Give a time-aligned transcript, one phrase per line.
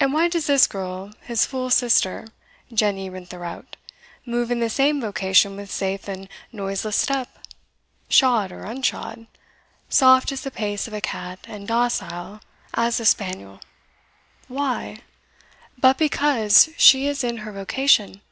[0.00, 2.28] And why does this girl, his full sister,
[2.72, 3.76] Jenny Rintherout,
[4.24, 7.46] move in the same vocation with safe and noiseless step
[8.08, 9.26] shod, or unshod
[9.90, 12.40] soft as the pace of a cat, and docile
[12.72, 13.60] as a spaniel
[14.48, 15.02] Why?
[15.76, 18.22] but because she is in her vocation.